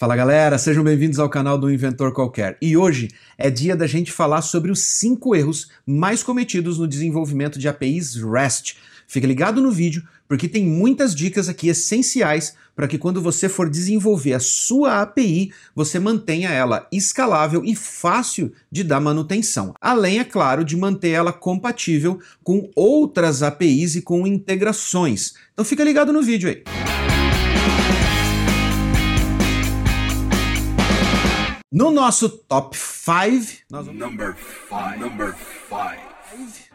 [0.00, 2.56] Fala galera, sejam bem-vindos ao canal do Inventor Qualquer.
[2.62, 7.58] E hoje é dia da gente falar sobre os 5 erros mais cometidos no desenvolvimento
[7.58, 8.78] de APIs REST.
[9.06, 13.68] Fica ligado no vídeo, porque tem muitas dicas aqui essenciais para que quando você for
[13.68, 19.74] desenvolver a sua API, você mantenha ela escalável e fácil de dar manutenção.
[19.78, 25.34] Além, é claro, de manter ela compatível com outras APIs e com integrações.
[25.52, 26.89] Então fica ligado no vídeo aí.
[31.72, 33.86] No nosso top 5, nós,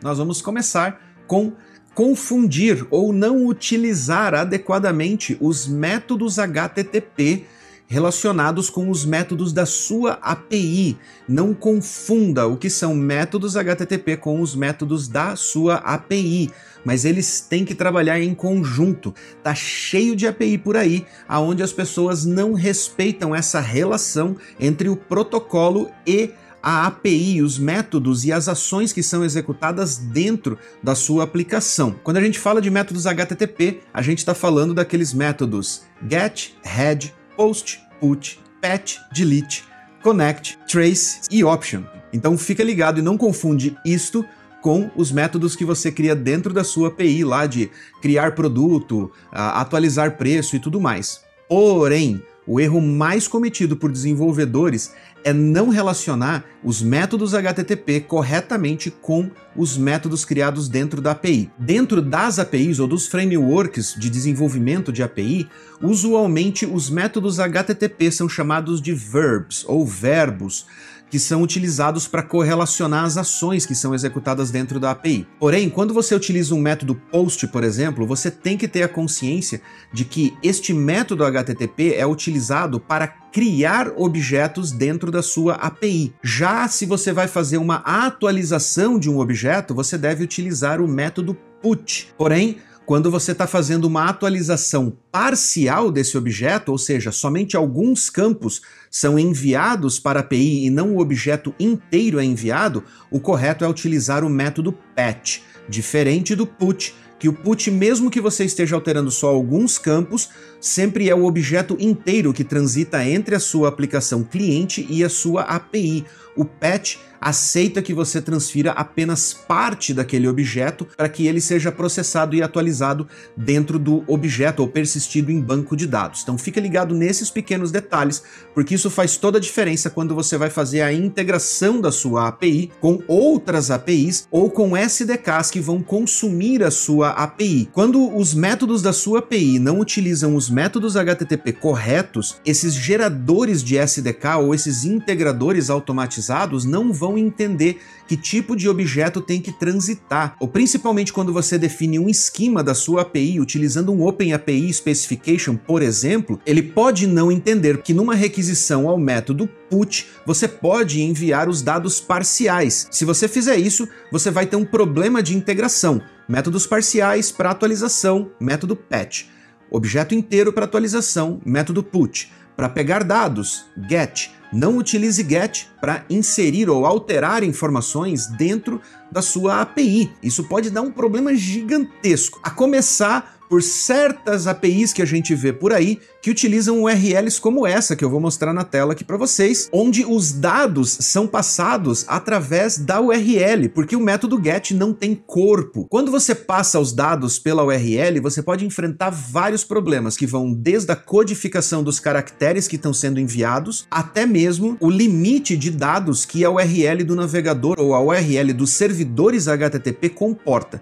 [0.01, 1.51] nós vamos começar com
[1.93, 7.45] confundir ou não utilizar adequadamente os métodos HTTP
[7.87, 10.97] relacionados com os métodos da sua API.
[11.27, 16.51] Não confunda o que são métodos HTTP com os métodos da sua API,
[16.83, 19.13] mas eles têm que trabalhar em conjunto.
[19.43, 24.95] Tá cheio de API por aí, aonde as pessoas não respeitam essa relação entre o
[24.95, 26.31] protocolo e
[26.65, 31.95] a API, os métodos e as ações que são executadas dentro da sua aplicação.
[32.03, 37.13] Quando a gente fala de métodos HTTP, a gente está falando daqueles métodos get, head,
[37.35, 39.63] post, put, patch, delete,
[40.01, 41.83] connect, trace e option.
[42.13, 44.25] Então fica ligado e não confunde isto
[44.61, 47.69] com os métodos que você cria dentro da sua API lá de
[48.01, 51.21] criar produto, atualizar preço e tudo mais.
[51.47, 54.93] Porém, o erro mais cometido por desenvolvedores
[55.23, 61.49] é não relacionar os métodos HTTP corretamente com os métodos criados dentro da API.
[61.57, 65.49] Dentro das APIs ou dos frameworks de desenvolvimento de API,
[65.81, 70.67] usualmente os métodos HTTP são chamados de verbs ou verbos
[71.09, 75.27] que são utilizados para correlacionar as ações que são executadas dentro da API.
[75.39, 79.61] Porém, quando você utiliza um método POST, por exemplo, você tem que ter a consciência
[79.93, 86.13] de que este método HTTP é utilizado para criar objetos dentro da sua API.
[86.23, 91.37] Já se você vai fazer uma atualização de um objeto, você deve utilizar o método
[91.61, 92.13] PUT.
[92.17, 98.61] Porém, quando você está fazendo uma atualização parcial desse objeto, ou seja, somente alguns campos
[98.91, 103.67] são enviados para a API e não o objeto inteiro é enviado, o correto é
[103.67, 109.09] utilizar o método patch, diferente do put, que o put, mesmo que você esteja alterando
[109.09, 110.29] só alguns campos,
[110.59, 115.43] sempre é o objeto inteiro que transita entre a sua aplicação cliente e a sua
[115.43, 116.05] API.
[116.35, 122.35] O patch aceita que você transfira apenas parte daquele objeto para que ele seja processado
[122.35, 126.21] e atualizado dentro do objeto ou persistido em banco de dados.
[126.21, 128.21] Então fica ligado nesses pequenos detalhes,
[128.53, 132.71] porque isso faz toda a diferença quando você vai fazer a integração da sua API
[132.81, 137.69] com outras APIs ou com SDKs que vão consumir a sua API.
[137.71, 143.77] Quando os métodos da sua API não utilizam os métodos HTTP corretos, esses geradores de
[143.77, 146.24] SDK ou esses integradores automatizados
[146.65, 151.97] não vão entender que tipo de objeto tem que transitar, ou principalmente quando você define
[151.97, 157.31] um esquema da sua API utilizando um Open API Specification, por exemplo, ele pode não
[157.31, 162.87] entender que numa requisição ao método put, você pode enviar os dados parciais.
[162.91, 166.01] Se você fizer isso, você vai ter um problema de integração.
[166.27, 169.25] Métodos parciais para atualização, método patch.
[169.69, 172.31] Objeto inteiro para atualização, método put.
[172.55, 174.29] Para pegar dados, get.
[174.55, 178.79] Não utilize get para inserir ou alterar informações dentro
[179.11, 180.13] da sua API.
[180.23, 182.39] Isso pode dar um problema gigantesco.
[182.41, 187.67] A começar por certas APIs que a gente vê por aí que utilizam URLs como
[187.67, 192.03] essa que eu vou mostrar na tela aqui para vocês, onde os dados são passados
[192.07, 195.85] através da URL, porque o método get não tem corpo.
[195.87, 200.91] Quando você passa os dados pela URL, você pode enfrentar vários problemas que vão desde
[200.91, 206.43] a codificação dos caracteres que estão sendo enviados até mesmo o limite de dados que
[206.43, 210.79] a URL do navegador ou a URL dos servidores HTTP comporta.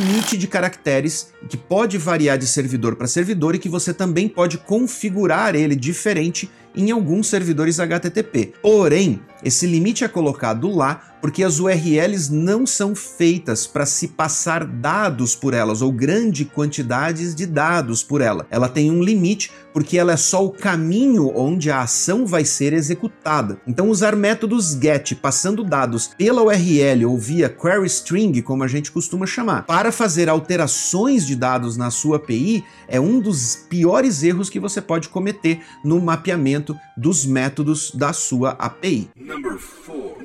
[0.00, 4.58] Limite de caracteres que pode variar de servidor para servidor e que você também pode
[4.58, 8.52] configurar ele diferente em alguns servidores HTTP.
[8.62, 14.64] Porém, esse limite é colocado lá porque as URLs não são feitas para se passar
[14.64, 18.46] dados por elas ou grande quantidades de dados por ela.
[18.50, 22.72] Ela tem um limite porque ela é só o caminho onde a ação vai ser
[22.72, 23.60] executada.
[23.66, 28.90] Então usar métodos get passando dados pela URL ou via query string, como a gente
[28.90, 34.50] costuma chamar, para fazer alterações de dados na sua API é um dos piores erros
[34.50, 39.10] que você pode cometer no mapeamento dos métodos da sua API.
[39.16, 40.19] Number four.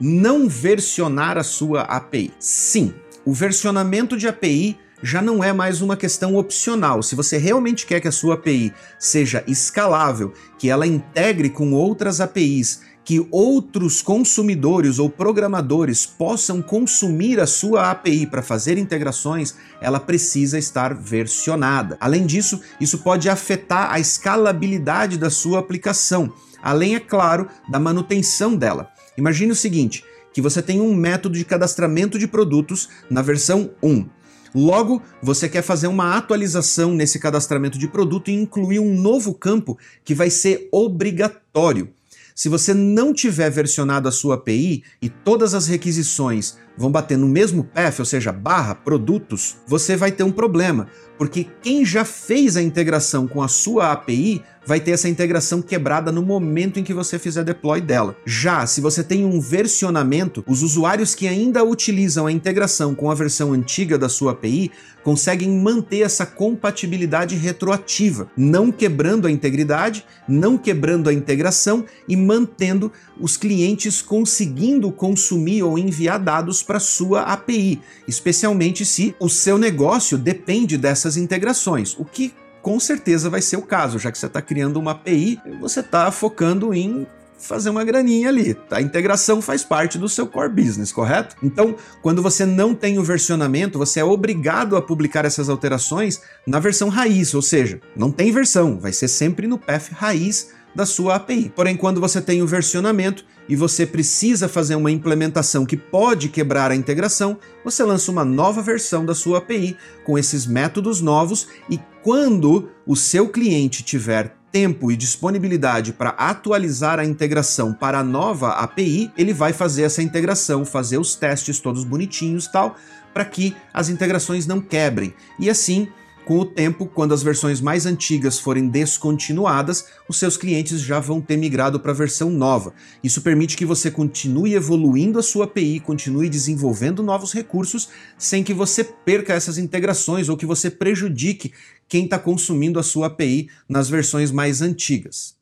[0.00, 2.32] Não versionar a sua API.
[2.38, 2.94] Sim,
[3.24, 7.02] o versionamento de API já não é mais uma questão opcional.
[7.02, 12.20] Se você realmente quer que a sua API seja escalável, que ela integre com outras
[12.20, 20.00] APIs, que outros consumidores ou programadores possam consumir a sua API para fazer integrações, ela
[20.00, 21.98] precisa estar versionada.
[22.00, 26.32] Além disso, isso pode afetar a escalabilidade da sua aplicação,
[26.64, 28.88] além, é claro, da manutenção dela.
[29.16, 30.02] Imagine o seguinte:
[30.32, 34.06] que você tem um método de cadastramento de produtos na versão 1.
[34.54, 39.78] Logo, você quer fazer uma atualização nesse cadastramento de produto e incluir um novo campo
[40.04, 41.92] que vai ser obrigatório.
[42.34, 47.28] Se você não tiver versionado a sua API e todas as requisições vão bater no
[47.28, 52.56] mesmo path, ou seja, barra produtos, você vai ter um problema, porque quem já fez
[52.56, 56.94] a integração com a sua API vai ter essa integração quebrada no momento em que
[56.94, 58.16] você fizer deploy dela.
[58.24, 63.14] Já se você tem um versionamento, os usuários que ainda utilizam a integração com a
[63.14, 64.70] versão antiga da sua API
[65.02, 72.90] conseguem manter essa compatibilidade retroativa, não quebrando a integridade, não quebrando a integração e mantendo
[73.20, 80.18] os clientes conseguindo consumir ou enviar dados para sua API, especialmente se o seu negócio
[80.18, 82.32] depende dessas integrações, o que
[82.62, 86.10] com certeza vai ser o caso, já que você está criando uma API, você está
[86.10, 87.06] focando em
[87.38, 88.56] fazer uma graninha ali.
[88.70, 91.36] A integração faz parte do seu core business, correto?
[91.42, 96.58] Então, quando você não tem o versionamento, você é obrigado a publicar essas alterações na
[96.58, 101.16] versão raiz, ou seja, não tem versão, vai ser sempre no path raiz da sua
[101.16, 101.52] API.
[101.54, 106.70] Porém, quando você tem o versionamento e você precisa fazer uma implementação que pode quebrar
[106.70, 111.78] a integração, você lança uma nova versão da sua API com esses métodos novos e
[112.02, 118.50] quando o seu cliente tiver tempo e disponibilidade para atualizar a integração para a nova
[118.50, 122.76] API, ele vai fazer essa integração, fazer os testes todos bonitinhos tal,
[123.12, 125.12] para que as integrações não quebrem.
[125.40, 125.88] E assim,
[126.24, 131.20] com o tempo, quando as versões mais antigas forem descontinuadas, os seus clientes já vão
[131.20, 132.72] ter migrado para a versão nova.
[133.02, 138.54] Isso permite que você continue evoluindo a sua API, continue desenvolvendo novos recursos, sem que
[138.54, 141.52] você perca essas integrações ou que você prejudique
[141.88, 145.36] quem está consumindo a sua API nas versões mais antigas.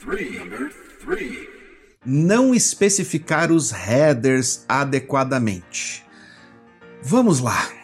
[0.00, 1.48] Three,
[2.04, 6.04] Não especificar os headers adequadamente.
[7.02, 7.77] Vamos lá.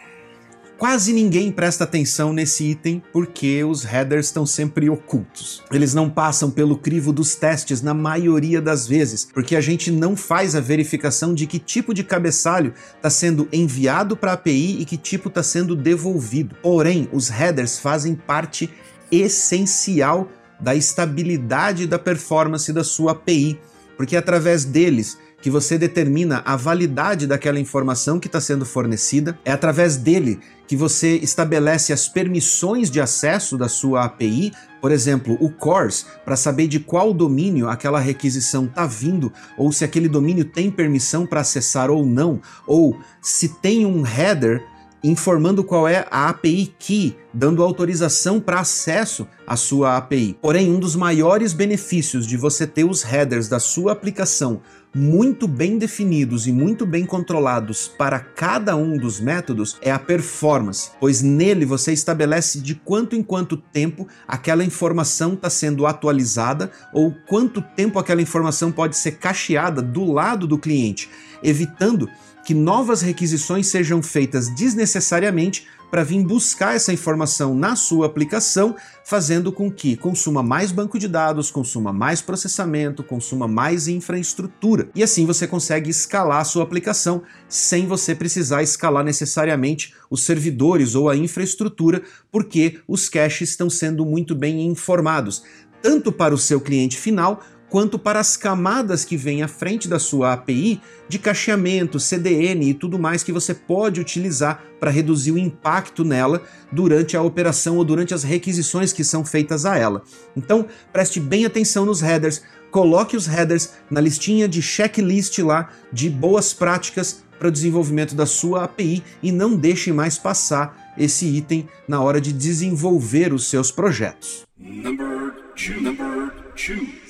[0.77, 5.63] Quase ninguém presta atenção nesse item porque os headers estão sempre ocultos.
[5.71, 10.17] Eles não passam pelo crivo dos testes na maioria das vezes, porque a gente não
[10.17, 14.83] faz a verificação de que tipo de cabeçalho está sendo enviado para a API e
[14.85, 16.57] que tipo está sendo devolvido.
[16.61, 18.69] Porém, os headers fazem parte
[19.09, 20.29] essencial
[20.59, 23.57] da estabilidade da performance da sua API,
[23.95, 29.51] porque através deles que você determina a validade daquela informação que está sendo fornecida, é
[29.51, 34.51] através dele que você estabelece as permissões de acesso da sua API,
[34.81, 39.85] por exemplo, o CORS, para saber de qual domínio aquela requisição está vindo, ou se
[39.85, 44.65] aquele domínio tem permissão para acessar ou não, ou se tem um header
[45.03, 50.35] informando qual é a API key, dando autorização para acesso à sua API.
[50.41, 54.61] Porém, um dos maiores benefícios de você ter os headers da sua aplicação
[54.95, 60.91] muito bem definidos e muito bem controlados para cada um dos métodos é a performance,
[61.01, 67.13] pois nele você estabelece de quanto em quanto tempo aquela informação está sendo atualizada ou
[67.27, 71.09] quanto tempo aquela informação pode ser cacheada do lado do cliente,
[71.43, 72.09] evitando
[72.45, 79.51] que novas requisições sejam feitas desnecessariamente para vir buscar essa informação na sua aplicação, fazendo
[79.51, 84.89] com que consuma mais banco de dados, consuma mais processamento, consuma mais infraestrutura.
[84.93, 90.95] E assim você consegue escalar a sua aplicação sem você precisar escalar necessariamente os servidores
[90.95, 95.43] ou a infraestrutura, porque os caches estão sendo muito bem informados,
[95.81, 97.41] tanto para o seu cliente final
[97.75, 100.79] quanto para as camadas que vêm à frente da sua API
[101.09, 106.41] de cacheamento, CDN e tudo mais que você pode utilizar para reduzir o impacto nela
[106.71, 110.03] durante a operação ou durante as requisições que são feitas a ela.
[110.37, 116.09] Então, preste bem atenção nos headers, coloque os headers na listinha de checklist lá de
[116.09, 121.67] boas práticas para o desenvolvimento da sua API e não deixe mais passar esse item
[121.89, 124.45] na hora de desenvolver os seus projetos.
[124.57, 125.81] Number two.
[125.81, 127.04] Number two.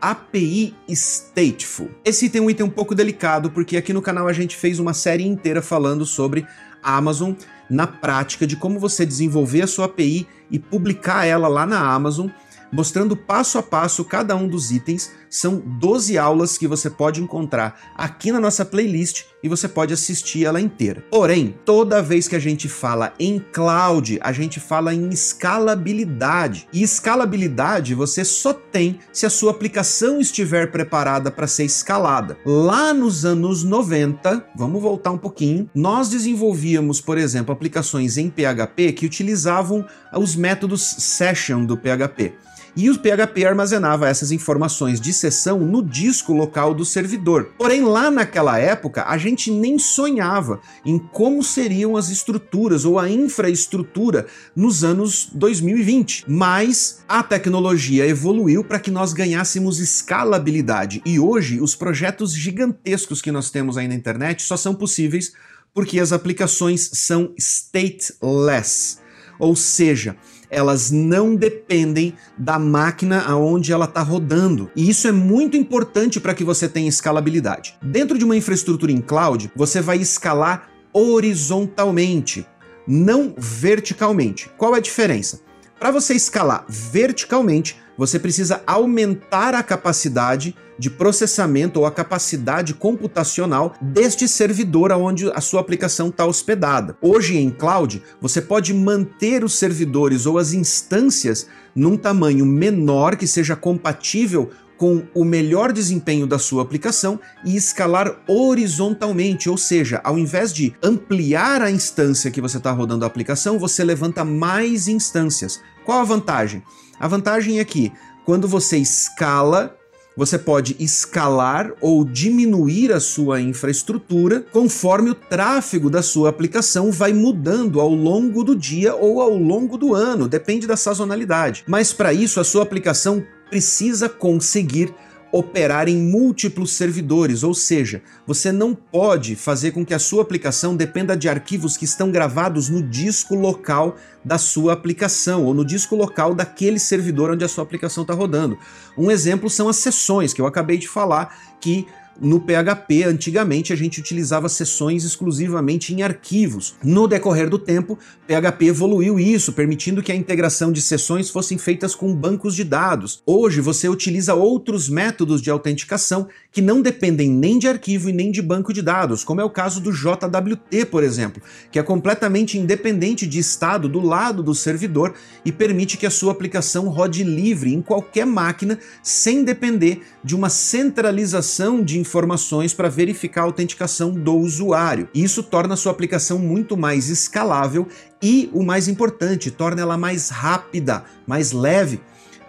[0.00, 1.90] API Stateful.
[2.04, 4.78] Esse item é um item um pouco delicado, porque aqui no canal a gente fez
[4.78, 6.46] uma série inteira falando sobre
[6.82, 7.34] Amazon
[7.68, 12.28] na prática, de como você desenvolver a sua API e publicar ela lá na Amazon,
[12.72, 17.92] mostrando passo a passo cada um dos itens são 12 aulas que você pode encontrar
[17.96, 21.04] aqui na nossa playlist e você pode assistir ela inteira.
[21.10, 26.68] Porém, toda vez que a gente fala em cloud, a gente fala em escalabilidade.
[26.72, 32.36] E escalabilidade você só tem se a sua aplicação estiver preparada para ser escalada.
[32.44, 38.92] Lá nos anos 90, vamos voltar um pouquinho, nós desenvolvíamos, por exemplo, aplicações em PHP
[38.92, 42.34] que utilizavam os métodos session do PHP
[42.76, 47.52] e o PHP armazenava essas informações de sessão no disco local do servidor.
[47.58, 53.08] Porém, lá naquela época, a gente nem sonhava em como seriam as estruturas ou a
[53.08, 56.24] infraestrutura nos anos 2020.
[56.28, 63.32] Mas a tecnologia evoluiu para que nós ganhássemos escalabilidade e hoje os projetos gigantescos que
[63.32, 65.32] nós temos aí na internet só são possíveis
[65.72, 68.98] porque as aplicações são stateless,
[69.38, 70.16] ou seja,
[70.50, 74.70] elas não dependem da máquina aonde ela está rodando.
[74.74, 77.76] E isso é muito importante para que você tenha escalabilidade.
[77.80, 82.44] Dentro de uma infraestrutura em cloud, você vai escalar horizontalmente,
[82.86, 84.50] não verticalmente.
[84.58, 85.40] Qual é a diferença?
[85.78, 93.74] Para você escalar verticalmente, você precisa aumentar a capacidade de processamento ou a capacidade computacional
[93.82, 96.96] deste servidor onde a sua aplicação está hospedada.
[97.02, 101.46] Hoje em cloud, você pode manter os servidores ou as instâncias
[101.76, 108.16] num tamanho menor que seja compatível com o melhor desempenho da sua aplicação e escalar
[108.26, 113.58] horizontalmente, ou seja, ao invés de ampliar a instância que você está rodando a aplicação,
[113.58, 115.60] você levanta mais instâncias.
[115.84, 116.62] Qual a vantagem?
[116.98, 117.92] A vantagem é que
[118.24, 119.76] quando você escala,
[120.16, 127.12] você pode escalar ou diminuir a sua infraestrutura conforme o tráfego da sua aplicação vai
[127.12, 131.64] mudando ao longo do dia ou ao longo do ano, depende da sazonalidade.
[131.66, 134.94] Mas para isso, a sua aplicação precisa conseguir
[135.32, 140.74] operar em múltiplos servidores, ou seja, você não pode fazer com que a sua aplicação
[140.74, 145.94] dependa de arquivos que estão gravados no disco local da sua aplicação ou no disco
[145.94, 148.58] local daquele servidor onde a sua aplicação está rodando.
[148.98, 151.86] Um exemplo são as sessões que eu acabei de falar que
[152.20, 156.74] no PHP, antigamente, a gente utilizava sessões exclusivamente em arquivos.
[156.82, 161.94] No decorrer do tempo, PHP evoluiu isso, permitindo que a integração de sessões fossem feitas
[161.94, 163.22] com bancos de dados.
[163.24, 168.30] Hoje, você utiliza outros métodos de autenticação que não dependem nem de arquivo e nem
[168.30, 172.58] de banco de dados, como é o caso do JWT, por exemplo, que é completamente
[172.58, 175.14] independente de estado do lado do servidor
[175.44, 180.48] e permite que a sua aplicação rode livre em qualquer máquina sem depender de uma
[180.48, 185.08] centralização de informações para verificar a autenticação do usuário.
[185.14, 187.86] Isso torna a sua aplicação muito mais escalável
[188.22, 192.00] e, o mais importante, torna ela mais rápida, mais leve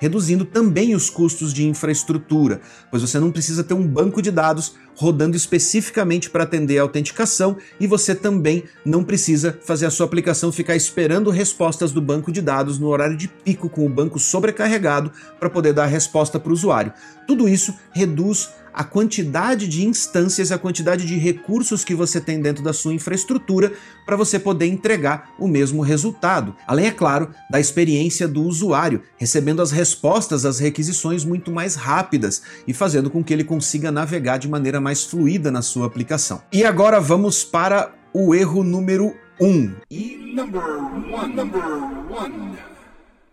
[0.01, 4.73] reduzindo também os custos de infraestrutura, pois você não precisa ter um banco de dados
[4.95, 10.51] rodando especificamente para atender a autenticação e você também não precisa fazer a sua aplicação
[10.51, 15.11] ficar esperando respostas do banco de dados no horário de pico com o banco sobrecarregado
[15.39, 16.91] para poder dar a resposta para o usuário.
[17.27, 22.63] Tudo isso reduz a quantidade de instâncias, a quantidade de recursos que você tem dentro
[22.63, 23.73] da sua infraestrutura
[24.05, 26.55] para você poder entregar o mesmo resultado.
[26.67, 32.41] Além, é claro, da experiência do usuário, recebendo as respostas às requisições muito mais rápidas
[32.67, 36.41] e fazendo com que ele consiga navegar de maneira mais fluida na sua aplicação.
[36.51, 39.45] E agora vamos para o erro número 1.
[39.45, 39.73] Um.
[39.89, 41.63] E, number one, number
[42.09, 42.57] one.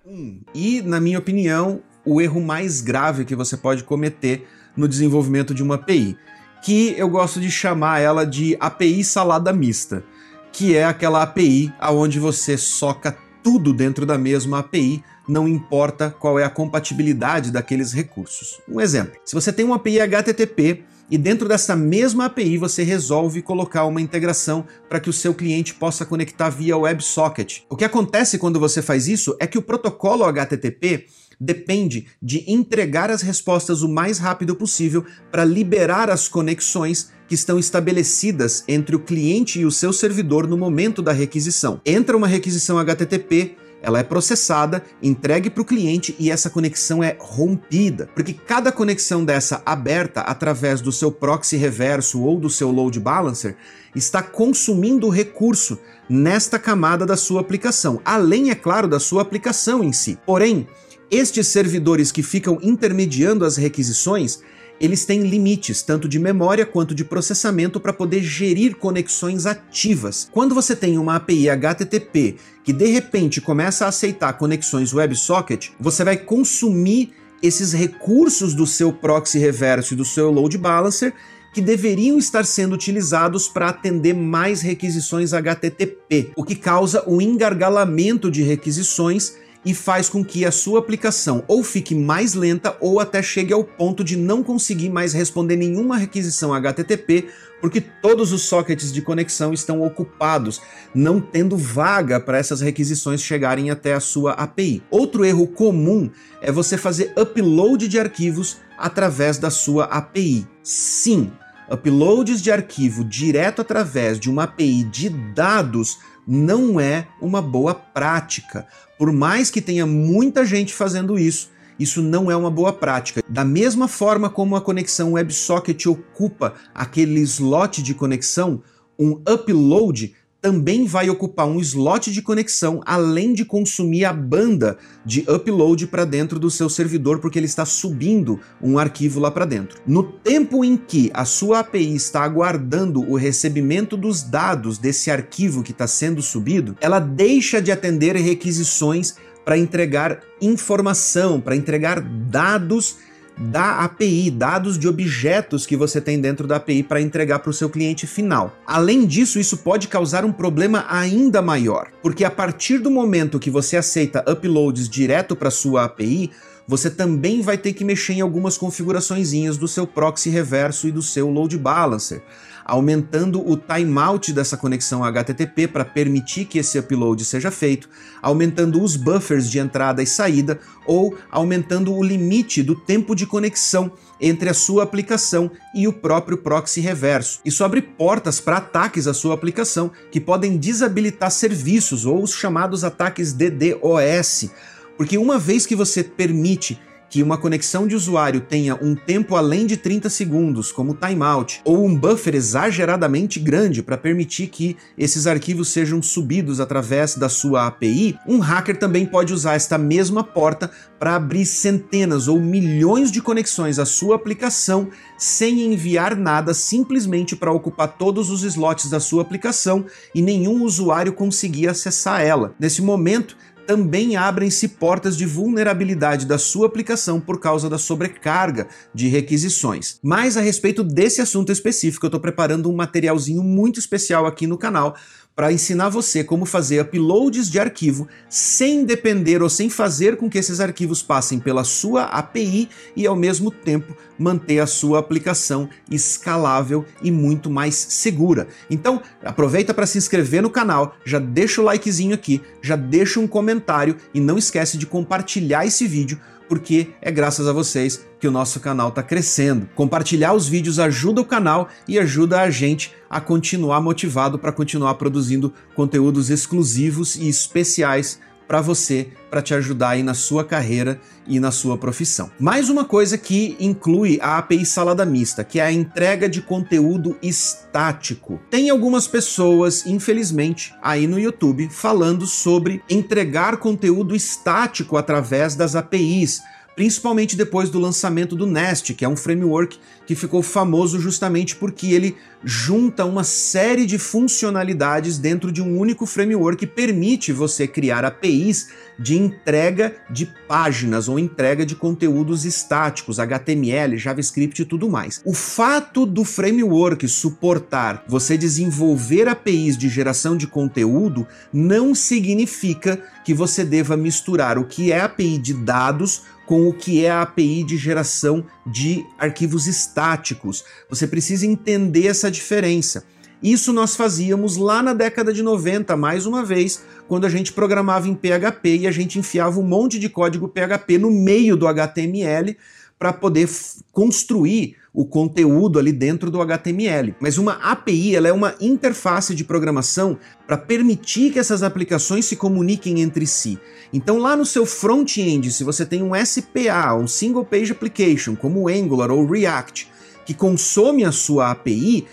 [0.07, 0.41] Um.
[0.55, 5.63] e, na minha opinião, o erro mais grave que você pode cometer no desenvolvimento de
[5.63, 6.17] uma API,
[6.63, 10.05] que eu gosto de chamar ela de API salada mista,
[10.53, 16.39] que é aquela API aonde você soca tudo dentro da mesma API, não importa qual
[16.39, 18.61] é a compatibilidade daqueles recursos.
[18.69, 23.43] Um exemplo: se você tem uma API HTTP e dentro dessa mesma API você resolve
[23.43, 27.63] colocar uma integração para que o seu cliente possa conectar via WebSocket.
[27.69, 31.07] O que acontece quando você faz isso é que o protocolo HTTP
[31.41, 37.59] depende de entregar as respostas o mais rápido possível para liberar as conexões que estão
[37.59, 41.81] estabelecidas entre o cliente e o seu servidor no momento da requisição.
[41.85, 47.17] Entra uma requisição HTTP, ela é processada, entregue para o cliente e essa conexão é
[47.19, 48.09] rompida.
[48.15, 53.57] Porque cada conexão dessa aberta através do seu proxy reverso ou do seu load balancer
[53.95, 55.79] está consumindo recurso
[56.09, 60.19] nesta camada da sua aplicação, além, é claro, da sua aplicação em si.
[60.27, 60.67] Porém,
[61.11, 64.41] estes servidores que ficam intermediando as requisições,
[64.81, 70.29] eles têm limites, tanto de memória quanto de processamento, para poder gerir conexões ativas.
[70.31, 76.05] Quando você tem uma API HTTP que de repente começa a aceitar conexões WebSocket, você
[76.05, 77.13] vai consumir
[77.43, 81.15] esses recursos do seu proxy reverso e do seu load balancer
[81.55, 88.31] que deveriam estar sendo utilizados para atender mais requisições HTTP, o que causa o engargalamento
[88.31, 89.35] de requisições
[89.65, 93.65] e faz com que a sua aplicação ou fique mais lenta ou até chegue ao
[93.65, 97.29] ponto de não conseguir mais responder nenhuma requisição HTTP
[97.61, 100.61] porque todos os sockets de conexão estão ocupados,
[100.95, 104.83] não tendo vaga para essas requisições chegarem até a sua API.
[104.91, 106.11] Outro erro comum
[106.41, 110.47] é você fazer upload de arquivos através da sua API.
[110.63, 111.33] Sim,
[111.71, 118.67] uploads de arquivo direto através de uma API de dados não é uma boa prática.
[118.99, 123.23] Por mais que tenha muita gente fazendo isso, isso não é uma boa prática.
[123.29, 128.63] Da mesma forma como a conexão WebSocket ocupa aquele slot de conexão,
[128.99, 135.25] um upload também vai ocupar um slot de conexão, além de consumir a banda de
[135.29, 139.81] upload para dentro do seu servidor, porque ele está subindo um arquivo lá para dentro.
[139.87, 145.63] No tempo em que a sua API está aguardando o recebimento dos dados desse arquivo
[145.63, 152.97] que está sendo subido, ela deixa de atender requisições para entregar informação, para entregar dados
[153.39, 157.55] da API, dados de objetos que você tem dentro da API para entregar para o
[157.55, 158.57] seu cliente final.
[158.67, 163.51] Além disso, isso pode causar um problema ainda maior, porque a partir do momento que
[163.51, 166.31] você aceita uploads direto para sua API,
[166.69, 171.03] você também vai ter que mexer em algumas configurações do seu proxy reverso e do
[171.03, 172.23] seu load balancer
[172.69, 177.89] aumentando o timeout dessa conexão HTTP para permitir que esse upload seja feito,
[178.21, 183.91] aumentando os buffers de entrada e saída ou aumentando o limite do tempo de conexão
[184.21, 187.41] entre a sua aplicação e o próprio proxy reverso.
[187.43, 192.85] Isso abre portas para ataques à sua aplicação que podem desabilitar serviços ou os chamados
[192.85, 194.51] ataques DDoS.
[194.99, 196.79] Porque uma vez que você permite
[197.11, 201.85] que uma conexão de usuário tenha um tempo além de 30 segundos, como timeout, ou
[201.85, 208.19] um buffer exageradamente grande para permitir que esses arquivos sejam subidos através da sua API,
[208.27, 213.79] um hacker também pode usar esta mesma porta para abrir centenas ou milhões de conexões
[213.79, 219.87] à sua aplicação sem enviar nada, simplesmente para ocupar todos os slots da sua aplicação
[220.15, 222.55] e nenhum usuário conseguir acessar ela.
[222.59, 223.37] Nesse momento,
[223.69, 229.99] também abrem-se portas de vulnerabilidade da sua aplicação por causa da sobrecarga de requisições.
[230.03, 234.57] Mas a respeito desse assunto específico, eu estou preparando um materialzinho muito especial aqui no
[234.57, 234.97] canal
[235.39, 240.37] para ensinar você como fazer uploads de arquivo sem depender ou sem fazer com que
[240.37, 246.85] esses arquivos passem pela sua API e ao mesmo tempo manter a sua aplicação escalável
[247.01, 248.49] e muito mais segura.
[248.69, 253.29] Então, aproveita para se inscrever no canal, já deixa o likezinho aqui, já deixa um
[253.29, 258.31] comentário e não esquece de compartilhar esse vídeo porque é graças a vocês que o
[258.31, 259.69] nosso canal está crescendo.
[259.75, 264.95] Compartilhar os vídeos ajuda o canal e ajuda a gente a continuar motivado para continuar
[264.95, 271.39] produzindo conteúdos exclusivos e especiais para você, para te ajudar aí na sua carreira e
[271.39, 272.31] na sua profissão.
[272.41, 277.19] Mais uma coisa que inclui a API salada mista, que é a entrega de conteúdo
[277.23, 278.41] estático.
[278.51, 286.43] Tem algumas pessoas, infelizmente, aí no YouTube falando sobre entregar conteúdo estático através das APIs
[286.79, 291.89] principalmente depois do lançamento do Nest, que é um framework que ficou famoso justamente porque
[291.89, 292.15] ele
[292.45, 298.69] junta uma série de funcionalidades dentro de um único framework que permite você criar APIs
[298.97, 305.21] de entrega de páginas ou entrega de conteúdos estáticos, HTML, JavaScript e tudo mais.
[305.25, 313.35] O fato do framework suportar você desenvolver APIs de geração de conteúdo não significa que
[313.35, 317.63] você deva misturar o que é API de dados com o que é a API
[317.63, 320.65] de geração de arquivos estáticos.
[320.89, 323.05] Você precisa entender essa diferença.
[323.43, 328.09] Isso nós fazíamos lá na década de 90, mais uma vez, quando a gente programava
[328.09, 332.57] em PHP e a gente enfiava um monte de código PHP no meio do HTML
[332.99, 333.47] para poder
[333.93, 337.15] construir o conteúdo ali dentro do HTML.
[337.21, 342.35] Mas uma API ela é uma interface de programação para permitir que essas aplicações se
[342.35, 343.61] comuniquem entre si.
[343.93, 348.63] Então lá no seu front-end, se você tem um SPA, um Single Page Application, como
[348.63, 349.89] o Angular ou React,
[350.27, 352.05] que consome a sua API,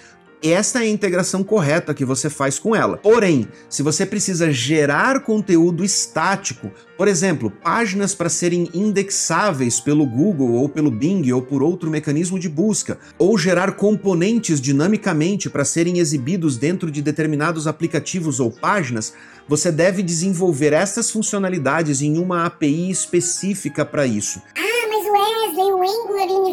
[0.52, 2.98] esta é a integração correta que você faz com ela.
[2.98, 10.54] Porém, se você precisa gerar conteúdo estático, por exemplo, páginas para serem indexáveis pelo Google
[10.54, 16.00] ou pelo Bing ou por outro mecanismo de busca, ou gerar componentes dinamicamente para serem
[16.00, 19.14] exibidos dentro de determinados aplicativos ou páginas,
[19.48, 24.42] você deve desenvolver estas funcionalidades em uma API específica para isso.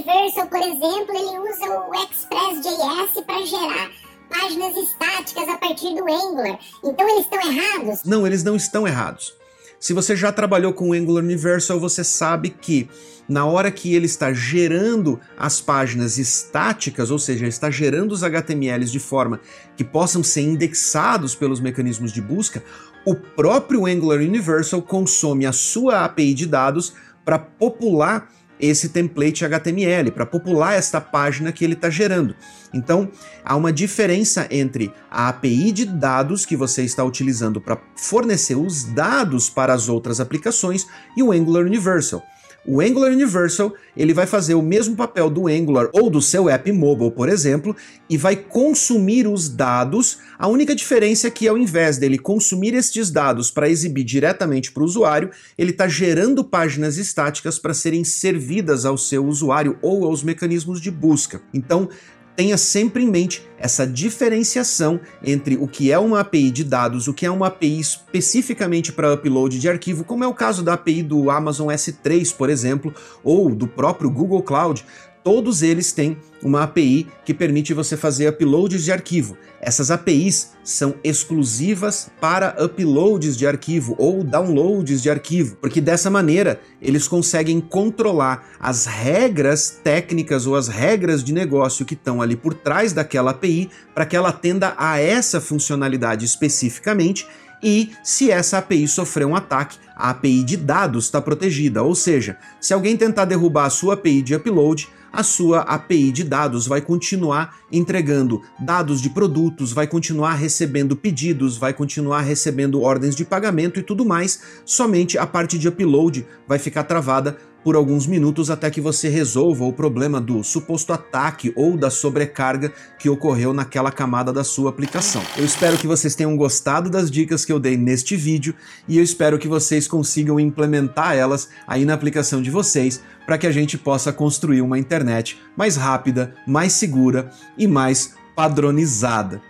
[0.03, 3.91] Universal, por exemplo, ele usa o Express.js para gerar
[4.29, 6.59] páginas estáticas a partir do Angular.
[6.83, 8.05] Então eles estão errados?
[8.05, 9.35] Não, eles não estão errados.
[9.79, 12.89] Se você já trabalhou com o Angular Universal, você sabe que
[13.29, 18.91] na hora que ele está gerando as páginas estáticas, ou seja, está gerando os HTMLs
[18.91, 19.41] de forma
[19.77, 22.63] que possam ser indexados pelos mecanismos de busca,
[23.05, 26.93] o próprio Angular Universal consome a sua API de dados
[27.25, 28.29] para popular
[28.61, 32.35] esse template HTML, para popular esta página que ele está gerando.
[32.73, 33.11] Então,
[33.45, 38.85] há uma diferença entre a API de dados que você está utilizando para fornecer os
[38.85, 40.87] dados para as outras aplicações
[41.17, 42.23] e o Angular Universal.
[42.65, 46.71] O Angular Universal ele vai fazer o mesmo papel do Angular ou do seu app
[46.71, 47.75] mobile, por exemplo,
[48.09, 50.19] e vai consumir os dados.
[50.39, 54.83] A única diferença é que ao invés dele consumir estes dados para exibir diretamente para
[54.83, 60.23] o usuário, ele está gerando páginas estáticas para serem servidas ao seu usuário ou aos
[60.23, 61.43] mecanismos de busca.
[61.53, 61.89] Então,
[62.37, 67.15] tenha sempre em mente essa diferenciação entre o que é uma API de dados, o
[67.15, 71.03] que é uma API especificamente para upload de arquivo, como é o caso da API
[71.03, 74.85] do Amazon S3, por exemplo, ou do próprio Google Cloud,
[75.23, 79.37] todos eles têm uma API que permite você fazer uploads de arquivo.
[79.61, 86.61] Essas APIs são exclusivas para uploads de arquivo ou downloads de arquivo, porque dessa maneira
[86.81, 92.55] eles conseguem controlar as regras técnicas ou as regras de negócio que estão ali por
[92.55, 97.27] trás daquela API para que ela atenda a essa funcionalidade especificamente
[97.63, 102.37] e se essa API sofrer um ataque, a API de dados está protegida, ou seja,
[102.61, 106.81] se alguém tentar derrubar a sua API de upload, a sua API de dados vai
[106.81, 113.79] continuar entregando dados de produtos, vai continuar recebendo pedidos, vai continuar recebendo ordens de pagamento
[113.79, 118.71] e tudo mais, somente a parte de upload vai ficar travada por alguns minutos até
[118.71, 124.33] que você resolva o problema do suposto ataque ou da sobrecarga que ocorreu naquela camada
[124.33, 125.23] da sua aplicação.
[125.37, 128.55] Eu espero que vocês tenham gostado das dicas que eu dei neste vídeo
[128.89, 133.47] e eu espero que vocês consigam implementar elas aí na aplicação de vocês para que
[133.47, 139.41] a gente possa construir uma internet mais rápida, mais segura e mais padronizada.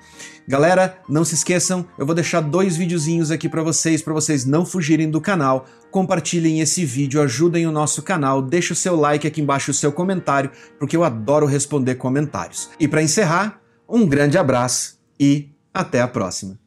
[0.46, 4.66] Galera, não se esqueçam, eu vou deixar dois videozinhos aqui para vocês, para vocês não
[4.66, 5.66] fugirem do canal.
[5.90, 9.92] Compartilhem esse vídeo, ajudem o nosso canal, deixe o seu like aqui embaixo, o seu
[9.92, 12.70] comentário, porque eu adoro responder comentários.
[12.80, 16.61] E para encerrar, um grande abraço e até a próxima.